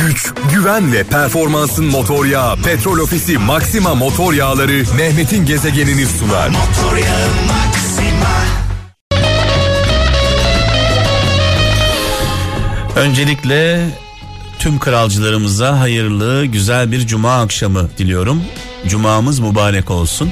[0.00, 6.48] güç, güven ve performansın motor yağı Petrol Ofisi Maxima Motor Yağları Mehmet'in gezegenini sunar.
[6.48, 7.28] Motor yağı
[12.96, 13.88] Öncelikle
[14.58, 18.42] tüm kralcılarımıza hayırlı, güzel bir cuma akşamı diliyorum.
[18.86, 20.30] Cumamız mübarek olsun.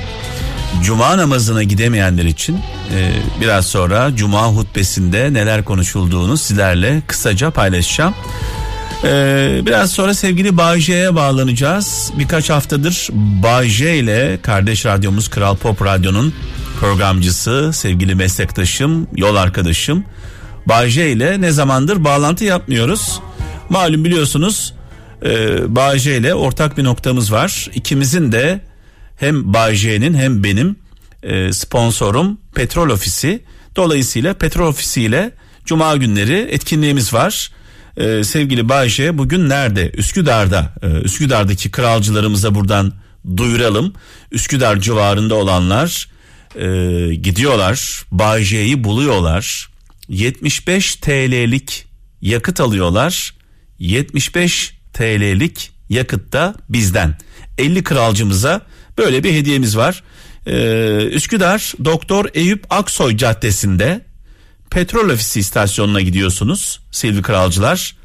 [0.82, 2.58] Cuma namazına gidemeyenler için
[2.94, 8.14] e, biraz sonra Cuma hutbesinde neler konuşulduğunu sizlerle kısaca paylaşacağım.
[9.04, 12.12] E, biraz sonra sevgili Bağcay'a bağlanacağız.
[12.18, 16.34] Birkaç haftadır Bağcay ile kardeş radyomuz Kral Pop Radyo'nun
[16.80, 20.04] programcısı, sevgili meslektaşım, yol arkadaşım
[20.66, 23.20] Bağcay ile ne zamandır bağlantı yapmıyoruz.
[23.68, 24.74] Malum biliyorsunuz
[25.24, 27.70] e, Bağcay ile ortak bir noktamız var.
[27.74, 28.60] İkimizin de
[29.16, 30.76] hem Bağcay'ın hem benim
[31.22, 33.42] e, sponsorum Petrol Ofisi.
[33.76, 35.30] Dolayısıyla Petrol Ofisi ile
[35.64, 37.50] Cuma günleri etkinliğimiz var.
[37.96, 39.90] Ee, sevgili Bayşe bugün nerede?
[39.90, 40.74] Üsküdar'da.
[40.82, 42.92] Ee, Üsküdar'daki kralcılarımıza buradan
[43.36, 43.92] duyuralım.
[44.32, 46.08] Üsküdar civarında olanlar
[46.56, 46.66] e,
[47.14, 48.04] gidiyorlar.
[48.10, 49.68] Bayşe'yi buluyorlar.
[50.08, 51.86] 75 TL'lik
[52.20, 53.34] yakıt alıyorlar.
[53.78, 57.18] 75 TL'lik yakıt da bizden.
[57.58, 58.60] 50 kralcımıza
[58.98, 60.02] böyle bir hediyemiz var.
[60.46, 64.00] Ee, Üsküdar Doktor Eyüp Aksoy Caddesi'nde
[64.70, 67.96] Petrol Ofisi istasyonuna gidiyorsunuz Silvi Kralcılar.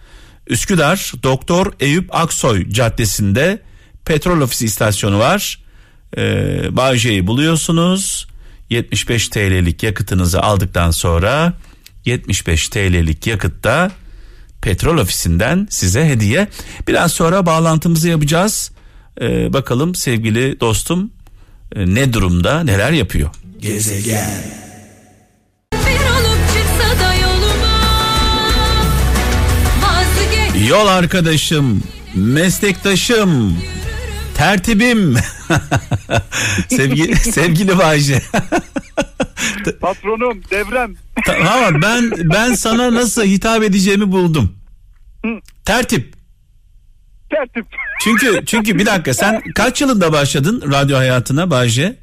[0.48, 3.62] Üsküdar Doktor Eyüp Aksoy Caddesi'nde
[4.06, 5.60] Petrol Ofisi istasyonu var.
[6.18, 8.28] Ee, Bağcay'ı buluyorsunuz.
[8.70, 11.54] 75 TL'lik yakıtınızı aldıktan sonra
[12.06, 13.92] 75 TL'lik yakıtta
[14.62, 16.48] petrol ofisinden size hediye.
[16.88, 18.72] Biraz sonra bağlantımızı yapacağız.
[19.22, 21.12] Ee, bakalım sevgili dostum
[21.76, 23.30] e, ne durumda neler yapıyor.
[23.60, 24.71] Gezegen.
[30.70, 31.84] Yol arkadaşım,
[32.16, 33.58] meslektaşım,
[34.38, 35.16] tertibim.
[36.70, 38.22] sevgili sevgili Bayce.
[39.82, 40.96] Patronum, devrem.
[41.26, 44.56] Tamam ben ben sana nasıl hitap edeceğimi buldum.
[45.66, 46.14] Tertip.
[47.30, 47.66] Tertip.
[48.04, 51.96] Çünkü çünkü bir dakika sen kaç yılında başladın radyo hayatına Bayce?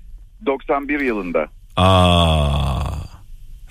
[0.47, 1.47] 91 yılında.
[1.77, 2.98] Aa.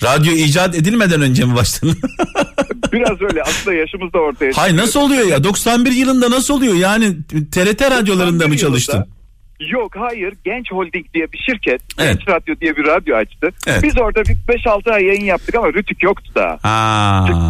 [0.03, 1.97] Radyo icat edilmeden önce mi başladın?
[2.94, 4.56] Biraz öyle aslında yaşımız da ortaya çıkıyor.
[4.56, 7.18] Hayır nasıl oluyor ya 91 yılında nasıl oluyor yani
[7.52, 8.94] TRT radyolarında mı çalıştın?
[8.94, 9.18] Yılında,
[9.59, 12.18] Yok hayır Genç Holding diye bir şirket evet.
[12.18, 13.50] Genç Radyo diye bir radyo açtı.
[13.68, 13.84] Evet.
[13.84, 16.59] Biz orada bir 5-6 ay yayın yaptık ama rütük yoktu da.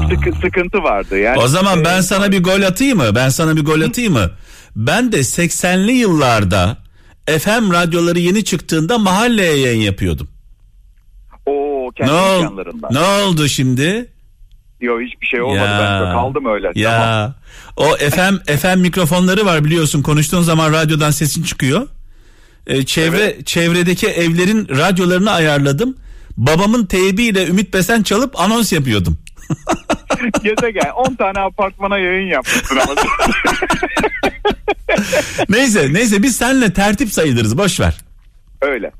[0.09, 1.39] Sık, sıkıntı vardı yani.
[1.39, 3.15] O zaman ben sana bir gol atayım mı?
[3.15, 4.31] Ben sana bir gol atayım mı?
[4.75, 6.77] Ben de 80'li yıllarda
[7.25, 10.27] FM radyoları yeni çıktığında mahalleye yayın yapıyordum.
[11.97, 14.11] Kendi ne, ol, ne oldu şimdi?
[14.81, 16.71] Yok hiçbir şey olmadı ya, ben kaldım öyle.
[16.75, 17.35] Ya
[17.77, 17.91] tamam.
[17.91, 21.87] o FM FM mikrofonları var biliyorsun konuştuğun zaman radyodan sesin çıkıyor.
[22.67, 25.97] Ee, çevre çevredeki evlerin radyolarını ayarladım.
[26.37, 29.17] Babamın teybiyle Ümit Besen çalıp anons yapıyordum.
[30.43, 32.95] Gezegen 10 tane apartmana yayın yapmışsın ama.
[35.49, 37.97] neyse neyse biz seninle tertip sayılırız boş ver.
[38.61, 38.91] Öyle.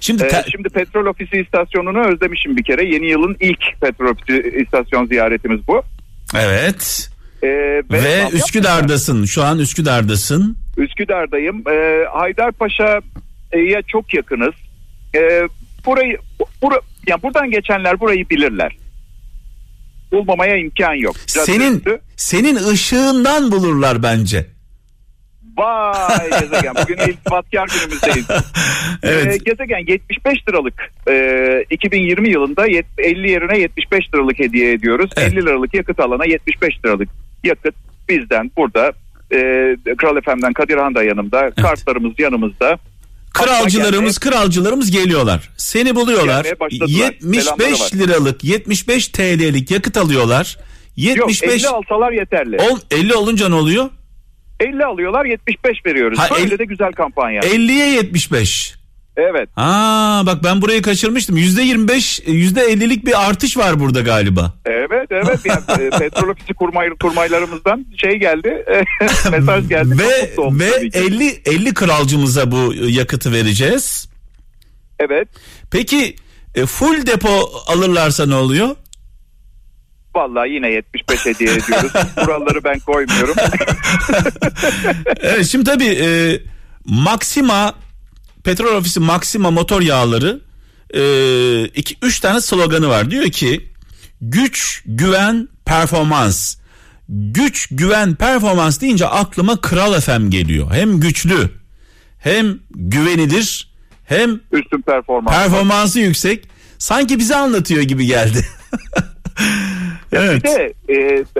[0.00, 2.84] Şimdi, ee, şimdi petrol ofisi istasyonunu özlemişim bir kere.
[2.84, 5.82] Yeni yılın ilk petrol ofisi istasyon ziyaretimiz bu.
[6.38, 7.10] Evet.
[7.42, 7.48] Ee,
[7.90, 9.24] ve ve Üsküdar'dasın.
[9.24, 10.56] Şu an Üsküdar'dasın.
[10.76, 11.64] Üsküdar'dayım.
[11.68, 14.54] Ee, Haydarpaşa'ya çok yakınız.
[15.14, 15.48] Ee,
[15.86, 16.18] burayı
[16.62, 18.76] bura, yani buradan geçenler burayı bilirler.
[20.12, 21.16] Bulmamaya imkan yok.
[21.26, 21.84] Senin
[22.16, 24.46] senin ışığından bulurlar bence.
[25.56, 28.26] Vay gezegen bugün iltifatkar günümüzdeyiz.
[29.02, 29.26] evet.
[29.26, 32.66] Ee, gezegen 75 liralık e, 2020 yılında
[32.98, 35.10] 50 yerine 75 liralık hediye ediyoruz.
[35.16, 35.32] Evet.
[35.32, 37.08] 50 liralık yakıt alana 75 liralık
[37.44, 37.74] yakıt
[38.08, 38.92] bizden burada
[39.32, 39.36] e,
[39.96, 41.54] Kral FM'den Kadirhan da yanımda evet.
[41.54, 42.78] kartlarımız yanımızda.
[43.34, 45.50] Kralcılarımız kralcılarımız geliyorlar.
[45.56, 46.46] Seni buluyorlar.
[46.86, 50.58] 75 liralık 75 TL'lik yakıt alıyorlar.
[50.96, 52.56] 75 Yok 50 alsalar yeterli.
[52.56, 53.90] 10 50 olunca ne oluyor?
[54.60, 56.18] 50 alıyorlar 75 veriyoruz.
[56.18, 57.40] Ha, Böyle el, de güzel kampanya.
[57.40, 58.80] 50'ye 75.
[59.16, 59.48] Evet.
[59.56, 61.36] Aa bak ben burayı kaçırmıştım.
[61.36, 64.52] Yüzde 25, yüzde 50'lik bir artış var burada galiba.
[64.66, 65.38] Evet evet.
[65.44, 68.64] Yani, e, petrol ofisi kurmay, kurmaylarımızdan şey geldi.
[69.30, 69.98] mesaj geldi.
[69.98, 74.08] Ve ve 50 50 kralcımıza bu yakıtı vereceğiz.
[74.98, 75.28] Evet.
[75.70, 76.16] Peki
[76.54, 78.76] e, full depo alırlarsa ne oluyor?
[80.14, 81.92] Vallahi yine 75 hediye ediyoruz.
[82.14, 83.34] Kuralları ben koymuyorum.
[85.20, 86.40] evet şimdi tabii e,
[86.84, 87.74] Maxima
[88.44, 90.40] Petrol Ofisi Maxima motor yağları
[90.94, 91.02] e,
[91.64, 93.10] iki, üç tane sloganı var.
[93.10, 93.70] Diyor ki
[94.20, 96.56] güç, güven, performans.
[97.08, 100.72] güç, güven, performans deyince aklıma Kral FM geliyor.
[100.72, 101.50] Hem güçlü,
[102.18, 103.70] hem güvenilir,
[104.04, 105.36] hem üstün performans.
[105.36, 106.48] Performansı yüksek.
[106.78, 108.46] Sanki bize anlatıyor gibi geldi.
[110.12, 110.44] evet.
[110.44, 110.72] Bir de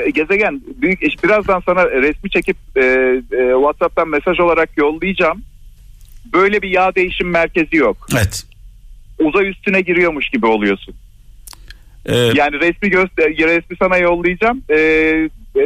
[0.07, 3.23] e, gezegen büyük iş birazdan sana resmi çekip e, e,
[3.53, 5.43] WhatsApp'tan mesaj olarak yollayacağım.
[6.33, 8.07] Böyle bir yağ değişim merkezi yok.
[8.13, 8.45] Evet.
[9.19, 10.95] Uzay üstüne giriyormuş gibi oluyorsun.
[12.07, 14.63] Ee, yani resmi göster resmi sana yollayacağım.
[14.71, 14.77] Ee,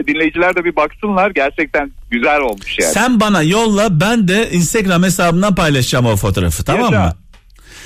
[0.06, 1.30] dinleyiciler de bir baksınlar.
[1.30, 2.92] Gerçekten güzel olmuş yani.
[2.92, 7.04] Sen bana yolla ben de Instagram hesabından paylaşacağım o fotoğrafı tamam Yaşa.
[7.04, 7.12] mı?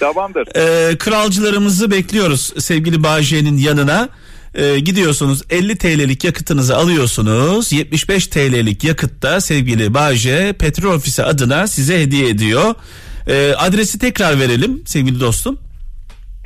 [0.01, 0.49] Tamamdır.
[0.57, 4.09] Ee, kralcılarımızı bekliyoruz sevgili Bağcay'ın yanına.
[4.59, 7.73] Ee, gidiyorsunuz 50 TL'lik yakıtınızı alıyorsunuz.
[7.73, 12.75] 75 TL'lik yakıtta sevgili Bağcay petrol ofisi adına size hediye ediyor.
[13.29, 15.59] Ee, adresi tekrar verelim sevgili dostum.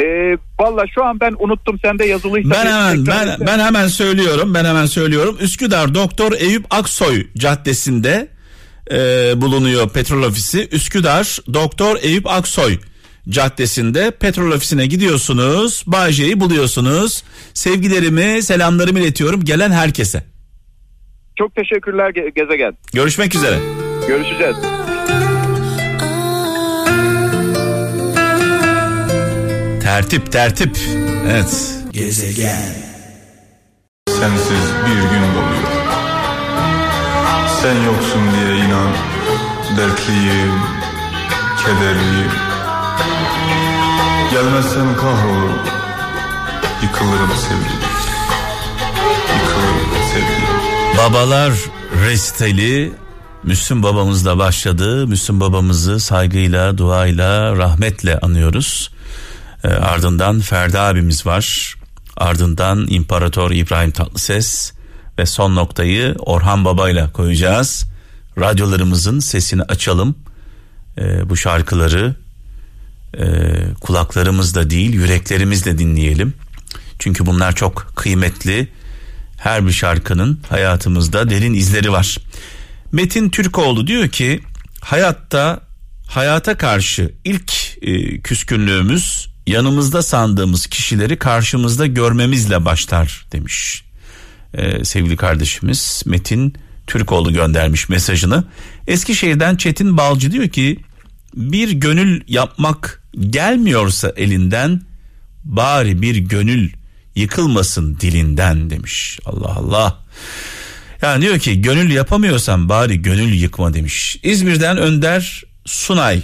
[0.01, 0.05] E,
[0.61, 2.51] Valla şu an ben unuttum sende yazılıysa.
[2.51, 5.37] Ben hemen ben, ben hemen söylüyorum ben hemen söylüyorum.
[5.41, 8.29] Üsküdar Doktor Eyüp Aksoy Caddesi'nde
[8.91, 8.97] e,
[9.41, 10.69] bulunuyor petrol ofisi.
[10.73, 12.79] Üsküdar Doktor Eyüp Aksoy
[13.29, 15.85] Caddesi'nde petrol ofisine gidiyorsunuz.
[15.87, 17.23] Bağcay'ı buluyorsunuz.
[17.55, 20.25] Sevgilerimi selamlarımı iletiyorum gelen herkese.
[21.39, 22.77] Çok teşekkürler Gezegen.
[22.93, 23.59] Görüşmek üzere.
[24.09, 24.57] Görüşeceğiz.
[29.83, 30.79] Tertip tertip.
[31.31, 31.75] Evet.
[31.93, 32.75] Gezegen.
[34.09, 35.73] Sensiz bir gün doluyor.
[37.63, 38.93] Sen yoksun diye inan
[39.77, 40.61] dertliyim,
[41.65, 42.52] kederliyim.
[44.33, 45.59] Gelmezsen kahrolurum,
[46.83, 47.81] yıkılırım sevgilim.
[49.35, 50.99] Yıkılırım sevgilim.
[50.99, 51.53] Babalar
[52.05, 52.93] resteli
[53.43, 55.07] Müslüm babamızla başladı.
[55.07, 58.91] Müslüm babamızı saygıyla, duayla, rahmetle anıyoruz.
[59.65, 61.75] E, ardından Ferdi abimiz var.
[62.17, 64.73] Ardından İmparator İbrahim Tatlıses
[65.19, 67.87] ve son noktayı Orhan Baba ile koyacağız.
[68.39, 70.15] Radyolarımızın sesini açalım.
[70.99, 72.22] E, bu şarkıları
[73.19, 73.25] e,
[73.81, 76.35] kulaklarımızda değil yüreklerimizle dinleyelim.
[76.99, 78.69] Çünkü bunlar çok kıymetli.
[79.39, 82.17] Her bir şarkının hayatımızda derin izleri var.
[82.93, 84.41] Metin Türkoğlu diyor ki
[84.81, 85.61] hayatta
[86.07, 93.85] hayata karşı ilk e, küskünlüğümüz yanımızda sandığımız kişileri karşımızda görmemizle başlar demiş.
[94.55, 96.55] Ee, sevgili kardeşimiz Metin
[96.87, 98.45] Türkoğlu göndermiş mesajını.
[98.87, 100.79] Eskişehir'den Çetin Balcı diyor ki
[101.35, 104.83] bir gönül yapmak gelmiyorsa elinden
[105.45, 106.71] bari bir gönül
[107.15, 109.19] yıkılmasın dilinden demiş.
[109.25, 109.99] Allah Allah.
[111.03, 114.19] Yani diyor ki gönül yapamıyorsan bari gönül yıkma demiş.
[114.23, 116.23] İzmir'den Önder Sunay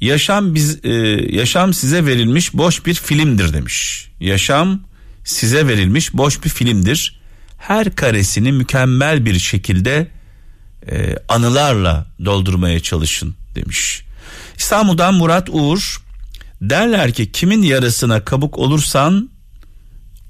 [0.00, 0.90] Yaşam biz e,
[1.36, 4.08] yaşam size verilmiş boş bir filmdir demiş.
[4.20, 4.80] Yaşam
[5.24, 7.20] size verilmiş boş bir filmdir.
[7.58, 10.08] Her karesini mükemmel bir şekilde
[10.90, 14.02] e, anılarla doldurmaya çalışın demiş.
[14.56, 16.02] İstanbul'dan Murat Uğur
[16.60, 19.30] derler ki kimin yarısına kabuk olursan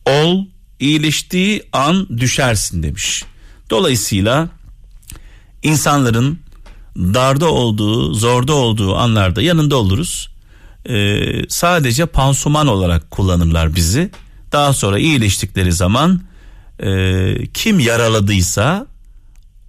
[0.06, 0.44] ol
[0.81, 3.25] iyileştiği an düşersin demiş.
[3.70, 4.49] Dolayısıyla
[5.62, 6.38] insanların
[6.97, 10.31] darda olduğu, zorda olduğu anlarda yanında oluruz.
[10.88, 14.11] Ee, sadece pansuman olarak kullanırlar bizi.
[14.52, 16.23] Daha sonra iyileştikleri zaman
[16.82, 18.87] e, kim yaraladıysa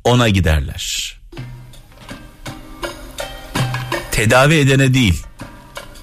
[0.03, 1.20] ona giderler.
[4.21, 5.23] Tedavi edene değil,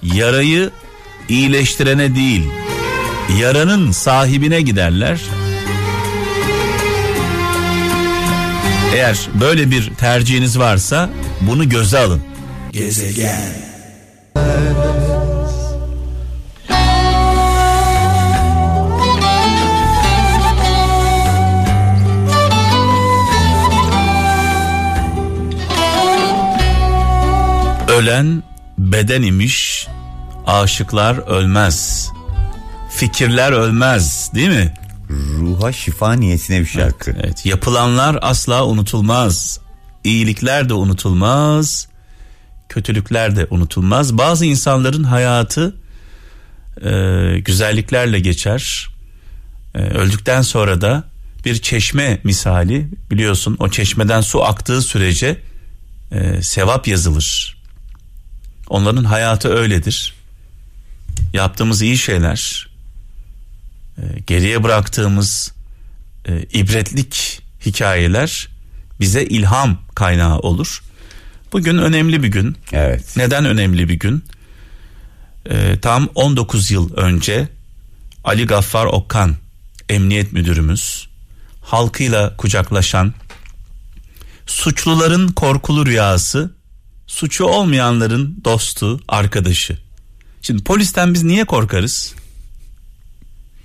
[0.02, 0.70] yarayı
[1.28, 2.44] iyileştirene değil,
[3.40, 5.20] yaranın sahibine giderler.
[8.94, 11.10] Eğer böyle bir tercihiniz varsa
[11.40, 12.22] bunu göze alın.
[12.72, 13.67] Gezegen.
[27.98, 28.42] Ölen
[28.78, 29.86] beden imiş,
[30.46, 32.08] aşıklar ölmez.
[32.90, 34.74] Fikirler ölmez, değil mi?
[35.10, 37.10] ruha şifa niyetine bir şarkı.
[37.10, 37.46] Evet, evet.
[37.46, 39.60] Yapılanlar asla unutulmaz.
[40.04, 41.88] İyilikler de unutulmaz.
[42.68, 44.18] Kötülükler de unutulmaz.
[44.18, 45.76] Bazı insanların hayatı
[46.84, 46.90] e,
[47.38, 48.88] güzelliklerle geçer.
[49.74, 51.04] E, öldükten sonra da
[51.44, 55.40] bir çeşme misali biliyorsun o çeşmeden su aktığı sürece
[56.12, 57.57] e, sevap yazılır.
[58.68, 60.14] Onların hayatı öyledir.
[61.32, 62.68] Yaptığımız iyi şeyler,
[63.98, 65.52] e, geriye bıraktığımız
[66.28, 68.48] e, ibretlik hikayeler
[69.00, 70.82] bize ilham kaynağı olur.
[71.52, 72.56] Bugün önemli bir gün.
[72.72, 73.16] Evet.
[73.16, 74.25] Neden önemli bir gün?
[75.50, 77.48] E, tam 19 yıl önce
[78.25, 79.37] Ali Gaffar Okan
[79.88, 81.08] Emniyet Müdürümüz
[81.68, 83.14] halkıyla kucaklaşan,
[84.46, 86.54] suçluların korkulu rüyası,
[87.08, 89.78] suçu olmayanların dostu, arkadaşı.
[90.42, 92.14] Şimdi polisten biz niye korkarız?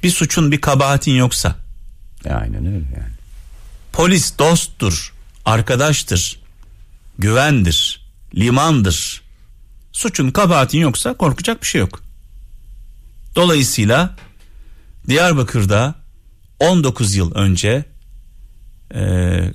[0.03, 1.55] Bir suçun bir kabahatin yoksa.
[2.29, 3.13] Aynen öyle yani.
[3.93, 5.13] Polis dosttur,
[5.45, 6.39] arkadaştır,
[7.19, 8.01] güvendir,
[8.35, 9.21] limandır.
[9.91, 12.03] Suçun kabahatin yoksa korkacak bir şey yok.
[13.35, 14.15] Dolayısıyla
[15.07, 15.95] Diyarbakır'da
[16.59, 17.85] 19 yıl önce
[18.95, 19.53] e,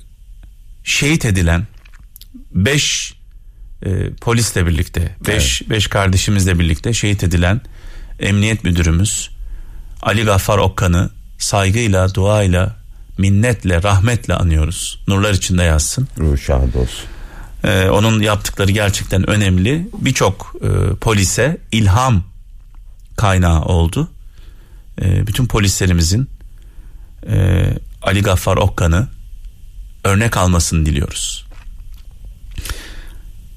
[0.83, 1.67] şehit edilen
[2.51, 3.18] 5
[3.85, 5.69] e, polisle birlikte 5 evet.
[5.69, 7.61] 5 kardeşimizle birlikte şehit edilen
[8.19, 9.29] emniyet müdürümüz
[10.01, 12.75] Ali Gaffar Okkan'ı saygıyla, duayla,
[13.17, 14.99] minnetle, rahmetle anıyoruz.
[15.07, 16.07] Nurlar içinde yazsın.
[16.17, 17.05] Ruh şahit olsun.
[17.63, 19.89] Ee, onun yaptıkları gerçekten önemli.
[19.93, 22.23] Birçok e, polise ilham
[23.17, 24.11] kaynağı oldu.
[25.01, 26.29] E, bütün polislerimizin
[27.29, 27.65] e,
[28.01, 29.07] Ali Gaffar Okkan'ı
[30.03, 31.45] örnek almasını diliyoruz.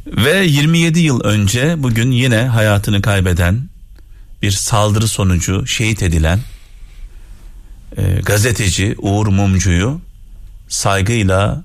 [0.07, 3.69] Ve 27 yıl önce bugün yine hayatını kaybeden
[4.43, 6.41] bir saldırı sonucu şehit edilen
[7.97, 10.01] e, gazeteci Uğur Mumcu'yu
[10.69, 11.65] saygıyla,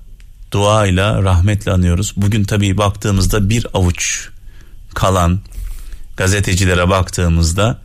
[0.52, 2.12] duayla, rahmetle anıyoruz.
[2.16, 4.28] Bugün tabii baktığımızda bir avuç
[4.94, 5.40] kalan
[6.16, 7.80] gazetecilere baktığımızda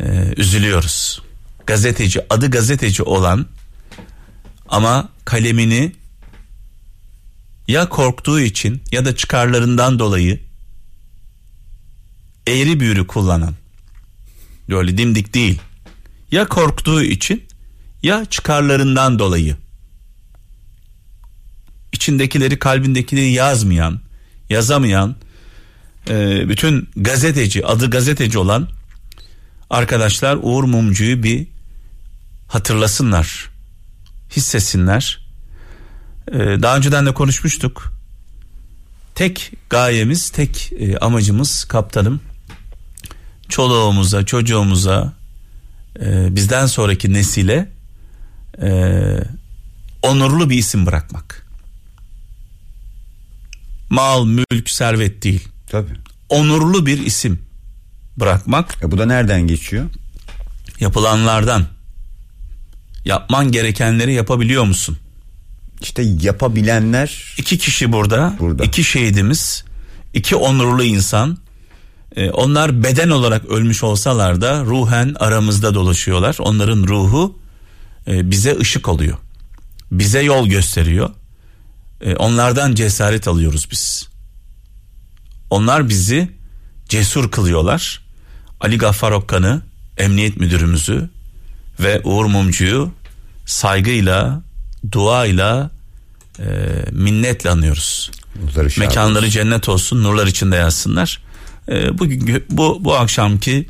[0.00, 1.22] e, üzülüyoruz.
[1.66, 3.46] Gazeteci, adı gazeteci olan
[4.68, 5.92] ama kalemini
[7.68, 10.40] ya korktuğu için ya da çıkarlarından dolayı
[12.46, 13.54] eğri büğrü kullanan
[14.68, 15.60] böyle dimdik değil
[16.30, 17.44] ya korktuğu için
[18.02, 19.56] ya çıkarlarından dolayı
[21.92, 24.00] içindekileri kalbindekileri yazmayan
[24.50, 25.16] yazamayan
[26.08, 28.68] e, bütün gazeteci adı gazeteci olan
[29.70, 31.46] arkadaşlar Uğur Mumcu'yu bir
[32.48, 33.50] hatırlasınlar
[34.36, 35.27] hissetsinler
[36.32, 37.92] daha önceden de konuşmuştuk
[39.18, 42.20] tek gayemiz tek e, amacımız kaptanım
[43.48, 45.12] çoluğumuza çocuğumuza
[46.00, 47.68] e, bizden sonraki nesile
[48.62, 48.70] e,
[50.02, 51.46] onurlu bir isim bırakmak.
[53.90, 55.48] Mal, mülk, servet değil.
[55.70, 55.92] Tabii.
[56.28, 57.42] Onurlu bir isim
[58.16, 58.78] bırakmak.
[58.82, 59.84] E bu da nereden geçiyor?
[60.80, 61.66] Yapılanlardan.
[63.04, 64.98] Yapman gerekenleri yapabiliyor musun?
[65.80, 68.64] İşte yapabilenler iki kişi burada, burada.
[68.64, 69.64] iki şehidimiz,
[70.14, 71.38] iki onurlu insan
[72.16, 76.36] ee, onlar beden olarak ölmüş olsalar da ruhen aramızda dolaşıyorlar.
[76.40, 77.38] Onların ruhu
[78.06, 79.18] e, bize ışık oluyor.
[79.92, 81.10] Bize yol gösteriyor.
[82.00, 84.08] E, onlardan cesaret alıyoruz biz.
[85.50, 86.28] Onlar bizi
[86.88, 88.02] cesur kılıyorlar.
[88.60, 89.62] Ali Gaffar Okkan'ı,
[89.98, 91.10] emniyet müdürümüzü
[91.80, 92.92] ve Uğur Mumcu'yu
[93.46, 94.42] saygıyla,
[94.92, 95.70] duayla,
[96.38, 96.44] e,
[96.92, 98.10] minnetle anıyoruz.
[98.78, 99.30] Mekanları olsun.
[99.30, 101.22] cennet olsun, nurlar içinde yazsınlar.
[101.68, 103.68] E, bugün bu bu akşamki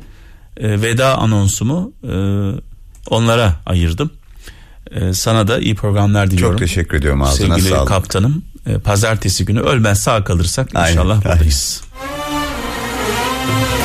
[0.57, 2.13] e, veda anonsumu e,
[3.09, 4.11] onlara ayırdım.
[4.91, 6.57] E, sana da iyi programlar diliyorum.
[6.57, 7.87] Çok teşekkür ediyorum ağzına Sevgili sağlık.
[7.87, 8.43] kaptanım.
[8.65, 11.23] E, pazartesi günü ölmez sağ kalırsak aynen, inşallah aynen.
[11.31, 11.81] buradayız.
[13.47, 13.78] Güç,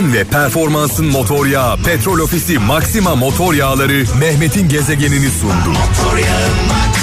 [0.00, 5.68] güven ve performansın motor yağı Petrol Ofisi Maxima motor yağları Mehmet'in gezegenini sundu.
[5.68, 6.95] Motor yağı